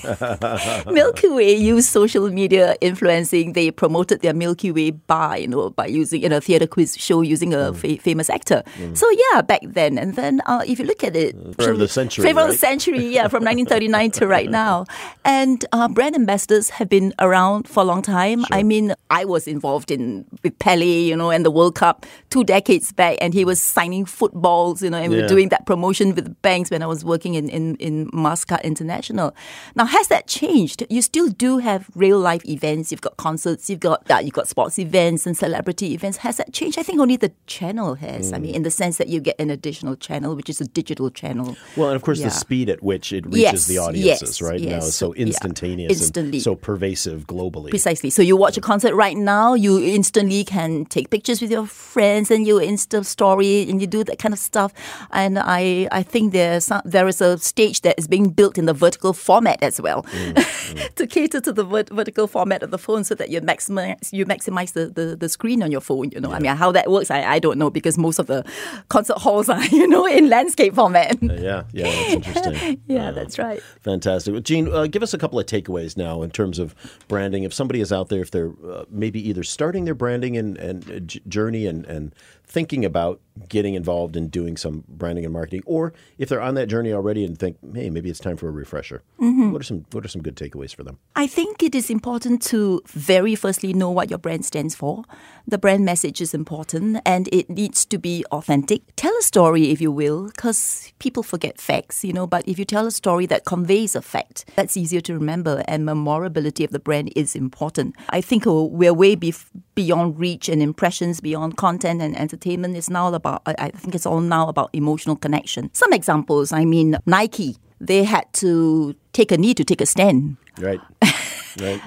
Milky 0.91 1.27
Way 1.29 1.55
used 1.55 1.89
social 1.89 2.29
media 2.29 2.75
influencing. 2.81 3.53
They 3.53 3.71
promoted 3.71 4.21
their 4.21 4.33
Milky 4.33 4.71
Way 4.71 4.91
bar, 4.91 5.37
you 5.39 5.47
know, 5.47 5.69
by 5.71 5.87
using 5.87 6.21
in 6.21 6.31
a 6.31 6.39
theater 6.41 6.67
quiz 6.67 6.95
show 6.97 7.21
using 7.21 7.53
a 7.53 7.73
fa- 7.73 7.97
famous 7.97 8.29
actor. 8.29 8.63
So 8.93 9.09
yeah, 9.09 9.41
back 9.41 9.61
then. 9.63 9.97
And 9.97 10.15
then 10.15 10.41
uh, 10.45 10.63
if 10.67 10.79
you 10.79 10.85
look 10.85 11.03
at 11.03 11.15
it, 11.15 11.35
Flavor 11.55 11.71
of 11.71 11.79
the 11.79 11.87
century, 11.87 12.23
flavor 12.23 12.41
of 12.41 12.47
the 12.49 12.57
century, 12.57 13.05
yeah, 13.07 13.27
from 13.27 13.43
1939 13.49 14.11
to 14.11 14.27
right 14.27 14.49
now. 14.49 14.85
And 15.25 15.65
uh, 15.71 15.87
brand 15.87 16.15
ambassadors 16.15 16.69
have 16.69 16.89
been 16.89 17.13
around 17.19 17.67
for 17.67 17.81
a 17.81 17.83
long 17.83 18.01
time. 18.01 18.45
I 18.51 18.63
mean, 18.63 18.93
I 19.09 19.25
was 19.25 19.47
involved 19.47 19.89
in 19.91 20.25
with 20.43 20.57
Pele, 20.59 20.85
you 20.85 21.15
know, 21.15 21.31
and 21.31 21.43
the 21.45 21.51
World 21.51 21.75
Cup 21.75 22.05
two 22.29 22.43
decades 22.43 22.91
back, 22.91 23.17
and 23.21 23.33
he 23.33 23.45
was 23.45 23.61
signing 23.61 24.05
footballs, 24.05 24.81
you 24.81 24.89
know, 24.89 24.97
and 24.97 25.11
we 25.11 25.21
were 25.21 25.27
doing 25.27 25.49
that 25.49 25.60
promotion 25.65 26.15
with 26.15 26.41
banks 26.41 26.69
when 26.71 26.81
I 26.83 26.87
was 26.87 27.03
working 27.05 27.35
in, 27.35 27.49
in, 27.49 27.75
in 27.77 28.07
MasterCard 28.11 28.63
International. 28.63 29.33
Now, 29.75 29.85
has 29.85 30.07
that 30.09 30.27
changed? 30.27 30.83
You 30.89 31.01
still 31.01 31.29
do 31.29 31.59
have 31.59 31.89
real 31.95 32.19
life 32.19 32.45
events. 32.47 32.91
You've 32.91 33.01
got 33.01 33.17
concerts. 33.17 33.69
You've 33.69 33.79
got 33.79 34.09
uh, 34.11 34.17
you've 34.17 34.33
got 34.33 34.47
sports 34.47 34.77
events 34.79 35.25
and 35.25 35.37
celebrity 35.37 35.93
events. 35.93 36.17
Has 36.19 36.37
that 36.37 36.53
changed? 36.53 36.77
I 36.79 36.83
think 36.83 36.99
only 36.99 37.17
the 37.17 37.31
channel 37.47 37.95
has. 37.95 38.33
I 38.33 38.37
Mm. 38.37 38.41
mean, 38.41 38.55
in 38.55 38.63
the 38.63 38.71
sense 38.71 38.97
that 38.97 39.07
you 39.07 39.19
get 39.19 39.35
an 39.39 39.49
additional 39.49 39.95
channel, 39.95 40.35
which 40.35 40.49
is 40.49 40.59
a 40.61 40.65
digital 40.65 41.09
channel. 41.09 41.55
Well, 41.77 41.89
and 41.89 41.95
of 41.95 42.01
course, 42.01 42.19
Yeah. 42.19 42.25
the 42.29 42.31
speed 42.31 42.69
at 42.69 42.81
which 42.83 43.13
it 43.13 43.25
reaches 43.25 43.41
Yes, 43.41 43.67
the 43.67 43.77
audiences, 43.77 44.39
yes, 44.39 44.41
right? 44.41 44.59
Now 44.61 44.67
yes. 44.69 44.87
is 44.87 44.95
so 44.95 45.13
Yeah. 45.15 45.23
instantaneous 45.27 45.91
Instantly. 46.01 46.37
and 46.37 46.43
so 46.43 46.55
pervasive 46.55 47.27
globally. 47.27 47.69
Precisely. 47.69 48.09
So 48.09 48.21
you 48.21 48.35
watch 48.35 48.57
a 48.57 48.61
concert 48.61 48.93
right 48.95 49.17
now, 49.17 49.53
you 49.53 49.79
instantly 49.79 50.43
can 50.43 50.85
take 50.85 51.09
pictures 51.09 51.41
with 51.41 51.51
your 51.51 51.65
friends 51.67 52.31
and 52.31 52.47
you 52.47 52.55
Insta 52.55 53.05
story 53.05 53.69
and 53.69 53.79
you 53.81 53.87
do 53.87 54.03
that 54.03 54.17
kind 54.19 54.33
of 54.33 54.39
stuff. 54.39 54.73
And 55.11 55.37
I, 55.59 55.87
I 55.91 56.03
think 56.03 56.31
there's 56.33 56.65
some, 56.65 56.81
there 56.85 57.07
is 57.07 57.19
a 57.21 57.37
stage 57.37 57.81
that 57.81 57.95
is 57.99 58.07
being 58.07 58.29
built 58.29 58.57
in 58.57 58.65
the 58.65 58.73
vertical 58.73 59.13
format 59.13 59.61
as 59.61 59.81
well 59.81 60.01
to 60.95 61.07
cater 61.07 61.41
to 61.41 61.51
the 61.51 61.63
vert- 61.63 61.89
vertical 61.89 62.27
format 62.27 62.63
of 62.63 62.71
the 62.71 62.77
phone 62.77 63.03
so 63.03 63.15
that 63.15 63.29
you 63.29 63.41
maximize 63.41 64.11
you 64.13 64.25
maximize 64.25 64.73
the, 64.73 64.87
the, 64.89 65.15
the 65.15 65.29
screen 65.29 65.61
on 65.63 65.71
your 65.71 65.81
phone. 65.81 66.09
You 66.11 66.21
know, 66.21 66.31
I 66.31 66.39
mean, 66.39 66.55
how 66.55 66.71
that 66.71 66.89
works, 66.89 67.11
I, 67.11 67.23
I 67.35 67.39
don't 67.39 67.57
know 67.57 67.69
because 67.69 67.97
most 67.97 68.19
of 68.19 68.27
the 68.27 68.43
concert 68.89 69.17
halls 69.17 69.49
are 69.49 69.63
you 69.77 69.87
know 69.87 70.05
in 70.05 70.29
landscape 70.29 70.73
format. 70.75 71.17
yeah, 71.21 71.63
yeah, 71.73 71.83
that's 71.83 72.13
interesting. 72.17 72.81
yeah, 72.87 73.09
Uh, 73.09 73.11
that's 73.11 73.37
right. 73.39 73.61
Fantastic. 73.81 74.31
Well, 74.33 74.41
Jean, 74.41 74.71
uh, 74.71 74.87
give 74.87 75.03
us 75.03 75.13
a 75.13 75.17
couple 75.17 75.39
of 75.39 75.45
takeaways 75.45 75.97
now 75.97 76.21
in 76.21 76.31
terms 76.31 76.59
of 76.59 76.75
branding. 77.07 77.43
If 77.43 77.53
somebody 77.53 77.81
is 77.81 77.91
out 77.91 78.07
there, 78.09 78.21
if 78.21 78.31
they're 78.31 78.51
uh, 78.65 78.85
maybe 78.89 79.19
either 79.29 79.43
starting 79.43 79.85
their 79.85 79.95
branding 79.95 80.37
and, 80.37 80.57
and 80.57 80.89
uh, 80.89 80.99
j- 80.99 81.19
journey 81.27 81.65
and, 81.67 81.85
and 81.85 82.13
thinking 82.45 82.83
about 82.85 83.19
getting 83.47 83.75
involved 83.75 84.15
in 84.17 84.27
doing 84.27 84.57
some 84.57 84.83
branding 84.89 85.23
and 85.25 85.33
marketing, 85.33 85.40
or 85.65 85.93
if 86.17 86.29
they're 86.29 86.41
on 86.41 86.55
that 86.55 86.67
journey 86.67 86.93
already 86.93 87.25
and 87.25 87.37
think, 87.37 87.57
hey, 87.73 87.89
maybe 87.89 88.09
it's 88.09 88.19
time 88.19 88.37
for 88.37 88.47
a 88.47 88.51
refresher. 88.51 89.01
Mm-hmm. 89.19 89.51
What 89.51 89.61
are 89.61 89.65
some 89.65 89.85
What 89.91 90.05
are 90.05 90.09
some 90.09 90.21
good 90.21 90.35
takeaways 90.35 90.75
for 90.75 90.83
them? 90.83 90.97
I 91.15 91.27
think 91.27 91.63
it 91.63 91.75
is 91.75 91.89
important 91.89 92.41
to 92.43 92.81
very 92.87 93.35
firstly 93.35 93.73
know 93.73 93.89
what 93.89 94.09
your 94.09 94.19
brand 94.19 94.45
stands 94.45 94.75
for. 94.75 95.03
The 95.47 95.57
brand 95.57 95.85
message 95.85 96.21
is 96.21 96.33
important 96.33 97.01
and 97.05 97.27
it 97.31 97.49
needs 97.49 97.85
to 97.85 97.97
be 97.97 98.25
authentic. 98.31 98.81
Tell 98.95 99.13
a 99.17 99.21
story, 99.21 99.71
if 99.71 99.81
you 99.81 99.91
will, 99.91 100.27
because 100.27 100.91
people 100.99 101.23
forget 101.23 101.59
facts, 101.59 102.03
you 102.03 102.13
know, 102.13 102.27
but 102.27 102.47
if 102.47 102.59
you 102.59 102.65
tell 102.65 102.87
a 102.87 102.91
story 102.91 103.25
that 103.27 103.45
conveys 103.45 103.95
a 103.95 104.01
fact, 104.01 104.45
that's 104.55 104.77
easier 104.77 105.01
to 105.01 105.13
remember 105.13 105.63
and 105.67 105.85
memorability 105.85 106.63
of 106.63 106.71
the 106.71 106.79
brand 106.79 107.11
is 107.15 107.35
important. 107.35 107.95
I 108.09 108.21
think 108.21 108.45
uh, 108.45 108.53
we're 108.53 108.93
way 108.93 109.15
bef- 109.15 109.49
beyond 109.75 110.19
reach 110.19 110.49
and 110.49 110.61
impressions, 110.61 111.21
beyond 111.21 111.57
content 111.57 112.01
and 112.01 112.17
entertainment. 112.17 112.75
It's 112.75 112.89
now 112.89 113.13
about, 113.13 113.41
I 113.45 113.69
think 113.69 113.95
it's 113.95 114.05
all 114.05 114.21
now 114.21 114.47
about 114.47 114.69
emotional 114.73 115.15
connection. 115.15 115.69
Some 115.73 115.93
examples, 115.93 116.51
I 116.51 116.65
mean, 116.65 116.97
Nike, 117.05 117.55
they 117.79 118.03
had 118.03 118.31
to 118.33 118.95
take 119.13 119.31
a 119.31 119.37
knee 119.37 119.53
to 119.55 119.63
take 119.63 119.81
a 119.81 119.85
stand 119.85 120.37
Right. 120.59 120.79
right. 121.59 121.81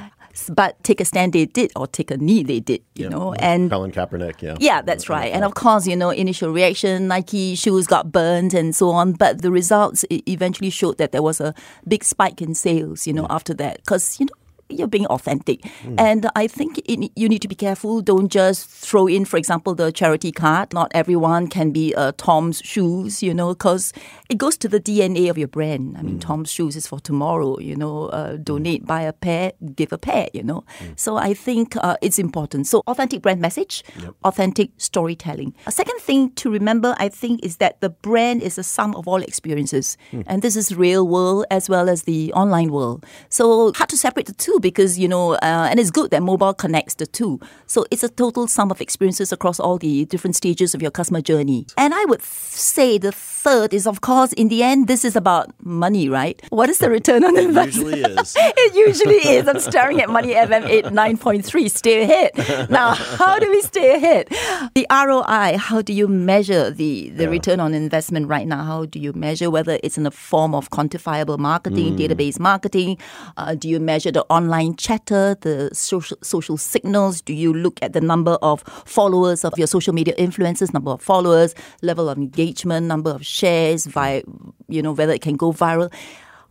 but 0.49 0.83
take 0.83 1.01
a 1.01 1.05
stand 1.05 1.33
they 1.33 1.45
did 1.47 1.71
or 1.77 1.87
take 1.87 2.11
a 2.11 2.17
knee 2.17 2.43
they 2.43 2.59
did 2.59 2.83
you 2.97 3.09
know 3.09 3.35
and 3.35 3.71
Colin 3.71 3.93
Kaepernick. 3.93 4.43
Yeah. 4.43 4.57
yeah 4.59 4.83
that's 4.83 5.09
right 5.09 5.33
and 5.33 5.45
of 5.45 5.55
course 5.55 5.87
you 5.87 5.95
know 5.95 6.11
initial 6.11 6.51
reaction 6.51 7.07
nike 7.07 7.55
shoes 7.55 7.87
got 7.87 8.11
burned 8.11 8.53
and 8.55 8.75
so 8.75 8.91
on 8.91 9.13
but 9.13 9.43
the 9.43 9.53
results 9.53 10.05
eventually 10.11 10.71
showed 10.71 10.99
that 10.99 11.13
there 11.13 11.23
was 11.23 11.41
a 11.41 11.55
big 11.87 12.03
spike 12.03 12.43
in 12.43 12.55
sales 12.55 13.07
you 13.07 13.13
know 13.13 13.27
after 13.31 13.55
that 13.55 13.77
because 13.77 14.19
you 14.19 14.27
know 14.27 14.33
you're 14.69 14.89
being 14.89 15.07
authentic. 15.07 15.65
And 15.99 16.29
I 16.35 16.47
think 16.47 16.79
it, 16.85 17.11
you 17.17 17.29
need 17.29 17.43
to 17.43 17.49
be 17.49 17.55
careful. 17.55 18.01
Don't 18.01 18.29
just 18.29 18.69
throw 18.69 19.07
in, 19.07 19.25
for 19.25 19.37
example, 19.37 19.75
the 19.75 19.93
charity 19.93 20.33
card. 20.33 20.73
Not 20.73 20.91
everyone 20.95 21.49
can 21.49 21.71
be 21.71 21.95
uh, 21.95 22.13
Tom's 22.17 22.61
shoes, 22.65 23.23
you 23.23 23.35
know, 23.35 23.55
because 23.55 23.93
it 24.29 24.39
goes 24.39 24.57
to 24.59 24.69
the 24.69 24.81
DNA 24.81 25.31
of 25.31 25.39
your 25.39 25.49
brand. 25.49 25.97
I 25.99 26.03
mean, 26.03 26.19
Tom's 26.19 26.51
shoes 26.51 26.77
is 26.77 26.87
for 26.87 27.01
tomorrow, 27.01 27.59
you 27.59 27.77
know, 27.77 28.07
uh, 28.07 28.37
donate, 28.37 28.87
buy 28.87 29.03
a 29.03 29.13
pair, 29.13 29.53
give 29.75 29.93
a 29.93 29.99
pair, 29.99 30.29
you 30.33 30.43
know. 30.43 30.65
So 30.97 31.17
I 31.17 31.35
think 31.35 31.77
uh, 31.77 31.97
it's 32.01 32.19
important. 32.19 32.67
So 32.67 32.83
authentic 32.87 33.23
brand 33.23 33.41
message, 33.41 33.85
authentic 34.25 34.71
storytelling. 34.79 35.55
A 35.67 35.73
second 35.73 35.99
thing 36.01 36.33
to 36.33 36.51
remember, 36.51 36.95
I 36.99 37.09
think, 37.09 37.45
is 37.45 37.59
that 37.59 37.81
the 37.81 37.91
brand 37.91 38.43
is 38.43 38.59
a 38.59 38.63
sum 38.63 38.95
of 38.95 39.07
all 39.07 39.23
experiences. 39.23 39.97
And 40.27 40.43
this 40.43 40.57
is 40.57 40.75
real 40.75 41.07
world 41.07 41.47
as 41.51 41.69
well 41.69 41.89
as 41.89 42.03
the 42.03 42.33
online 42.33 42.71
world. 42.71 43.05
So 43.29 43.73
hard 43.75 43.91
to 43.91 43.97
separate 43.97 44.27
the 44.27 44.35
two 44.35 44.54
because, 44.61 44.99
you 44.99 45.09
know, 45.09 45.35
uh, 45.35 45.69
and 45.71 45.79
it's 45.81 45.91
good 45.91 46.11
that 46.11 46.23
mobile 46.23 46.55
connects 46.55 46.95
the 46.95 47.07
two. 47.07 47.41
So 47.67 47.85
it's 47.91 48.03
a 48.03 48.09
total 48.09 48.47
sum 48.47 48.71
of 48.71 48.81
experiences 48.81 49.33
across 49.33 49.59
all 49.61 49.79
the 49.79 50.05
different 50.07 50.37
stages 50.37 50.75
of 50.75 50.83
your 50.83 50.91
customer 50.91 51.21
journey. 51.21 51.67
And 51.77 51.95
I 51.95 52.05
would 52.07 52.23
say 52.23 52.99
the 52.99 53.13
third 53.13 53.75
is, 53.75 53.87
of 53.87 54.01
course, 54.01 54.33
in 54.35 54.49
the 54.49 54.63
end, 54.63 54.87
this 54.89 55.05
is 55.05 55.17
about 55.17 55.53
money, 55.65 56.09
right? 56.09 56.41
What 56.51 56.69
is 56.69 56.79
the 56.79 56.91
return 56.91 57.25
on 57.25 57.37
It 57.37 57.45
investment? 57.45 57.97
usually 57.97 58.15
is. 58.21 58.35
it 58.39 58.75
usually 58.75 59.17
is. 59.37 59.49
I'm 59.49 59.61
staring 59.61 60.01
at 60.01 60.09
Money 60.09 60.35
FM 60.35 60.65
89.3. 60.83 61.71
Stay 61.71 62.03
ahead. 62.03 62.71
Now, 62.71 62.95
how 62.95 63.39
do 63.39 63.51
we 63.51 63.61
stay 63.63 63.95
ahead? 63.97 64.29
The 64.75 64.87
ROI, 64.91 65.59
how 65.59 65.83
do 65.83 65.93
you 65.93 66.09
measure 66.09 66.71
the, 66.71 67.11
the 67.11 67.29
return 67.29 67.61
on 67.61 67.75
investment 67.75 68.29
right 68.29 68.47
now? 68.47 68.63
How 68.65 68.85
do 68.87 68.99
you 68.99 69.13
measure 69.13 69.51
whether 69.51 69.79
it's 69.83 69.97
in 69.99 70.05
the 70.05 70.11
form 70.11 70.55
of 70.55 70.71
quantifiable 70.71 71.39
marketing, 71.39 71.97
database 71.97 72.39
marketing? 72.39 72.99
Uh, 73.37 73.55
do 73.55 73.69
you 73.69 73.81
measure 73.81 74.11
the 74.13 74.25
online 74.31 74.44
chatter, 74.77 75.37
the 75.41 75.71
social, 75.73 76.17
social 76.23 76.57
signals? 76.57 77.21
Do 77.21 77.33
you 77.33 77.53
look 77.53 77.79
at 77.83 77.93
the 77.93 78.01
number 78.01 78.39
of 78.43 78.63
followers 78.85 79.45
of 79.45 79.57
your 79.57 79.67
social 79.67 79.93
media 79.93 80.15
influencers, 80.17 80.73
number 80.73 80.91
of 80.91 81.03
followers, 81.03 81.55
level 81.83 82.09
of 82.09 82.19
engagement, 82.19 82.87
number 82.87 83.11
of 83.11 83.25
shares, 83.25 83.87
vi- 83.87 84.25
you 84.69 84.83
know, 84.83 84.93
whether 84.93 85.13
it 85.13 85.23
can 85.23 85.37
go 85.37 85.53
viral? 85.53 85.93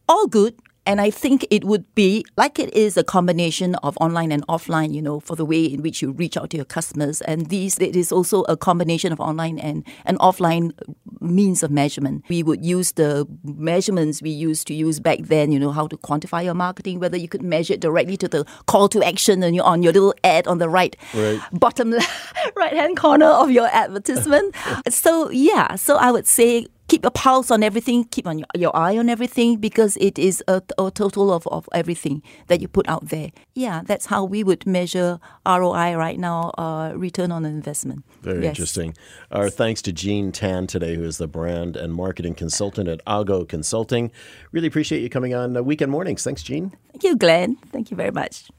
all 0.10 0.28
good. 0.28 0.56
And 0.86 1.00
I 1.00 1.12
think 1.12 1.48
it 1.50 1.64
would 1.64 1.86
be 1.96 2.26
like 2.36 2.60
it 2.60 2.74
is 2.74 2.98
a 2.98 3.06
combination 3.06 3.76
of 3.76 3.98
online 4.02 4.34
and 4.34 4.46
offline, 4.48 4.94
you 4.94 5.02
know, 5.02 5.22
for 5.22 5.34
the 5.34 5.46
way 5.46 5.64
in 5.64 5.82
which 5.82 6.02
you 6.02 6.12
reach 6.12 6.36
out 6.36 6.50
to 6.50 6.58
your 6.58 6.66
customers. 6.66 7.22
And 7.22 7.46
these, 7.48 7.80
it 7.80 7.96
is 7.96 8.12
also 8.12 8.42
a 8.44 8.58
combination 8.58 9.14
of 9.14 9.22
online 9.22 9.60
and, 9.60 9.86
and 10.04 10.20
offline 10.20 10.74
means 11.24 11.64
of 11.64 11.72
measurement. 11.72 12.24
We 12.30 12.44
would 12.44 12.64
use 12.64 12.92
the 12.94 13.28
measurements 13.44 14.22
we 14.22 14.30
used 14.30 14.68
to 14.68 14.74
use 14.74 15.00
back 15.00 15.20
then, 15.22 15.52
you 15.52 15.60
know, 15.60 15.72
how 15.72 15.88
to 15.88 15.98
quantify 15.98 16.44
your 16.44 16.54
marketing, 16.54 17.00
whether 17.00 17.18
you 17.18 17.28
could 17.28 17.42
measure 17.42 17.74
it 17.74 17.80
directly 17.80 18.18
to 18.18 18.28
the 18.28 18.46
call 18.68 18.90
to 18.90 19.04
action 19.04 19.42
and 19.44 19.56
you're 19.56 19.66
on 19.66 19.82
your 19.84 19.94
little 19.94 20.14
ad 20.24 20.48
on 20.48 20.58
the 20.58 20.70
right, 20.70 20.96
Right. 21.14 21.40
bottom 21.54 21.94
right 22.56 22.74
hand 22.74 22.98
corner 22.98 23.26
of 23.28 23.50
your 23.52 23.68
advertisement. 23.72 24.56
so, 24.90 25.30
yeah, 25.32 25.76
so 25.76 25.96
I 25.98 26.12
would 26.12 26.28
say 26.28 26.68
keep 26.94 27.06
a 27.06 27.10
pulse 27.12 27.50
on 27.50 27.64
everything, 27.64 28.04
keep 28.04 28.28
on 28.28 28.38
your, 28.38 28.46
your 28.56 28.76
eye 28.76 28.96
on 29.00 29.10
everything 29.10 29.58
because 29.58 29.98
it 29.98 30.20
is 30.20 30.44
a, 30.48 30.62
a 30.78 30.92
total 30.92 31.34
of, 31.34 31.48
of 31.48 31.68
everything 31.74 32.22
that 32.50 32.62
you 32.62 32.68
put 32.68 32.88
out 32.88 33.10
there. 33.10 33.32
Yeah, 33.56 33.82
that's 33.84 34.06
how 34.06 34.24
we 34.24 34.44
would 34.44 34.68
measure 34.68 35.20
ROI 35.44 35.96
right 35.96 36.20
now, 36.20 36.52
uh, 36.56 36.94
return 36.96 37.32
on 37.32 37.46
investment. 37.46 38.04
Very 38.22 38.44
Yes. 38.44 38.50
interesting. 38.50 38.96
Our 39.32 39.50
thanks 39.50 39.82
to 39.84 39.92
Jean 39.92 40.32
Tan 40.32 40.68
today, 40.68 40.94
who 40.96 41.04
is 41.04 41.18
the 41.18 41.26
brand 41.28 41.76
and 41.76 41.96
marketing 41.96 42.36
consultant 42.36 42.88
at 42.88 43.02
Aago 43.08 43.44
Consulting. 43.44 44.12
Really 44.52 44.68
appreciate 44.68 45.02
you 45.02 45.10
coming 45.10 45.34
on 45.34 45.58
uh, 45.58 45.64
Weekend 45.64 45.92
Mornings. 45.92 46.24
Thanks, 46.24 46.44
Jean. 46.44 46.74
Thank 46.92 47.04
you, 47.04 47.16
Glenn. 47.16 47.56
Thank 47.72 47.90
you 47.90 47.98
very 47.98 48.12
much. 48.12 48.52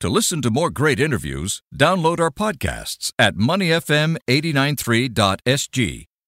To 0.00 0.10
listen 0.10 0.42
to 0.42 0.50
more 0.50 0.68
great 0.68 1.00
interviews, 1.00 1.62
download 1.74 2.20
our 2.20 2.30
podcasts 2.30 3.14
at 3.18 3.34
moneyfm893.sg 3.36 6.04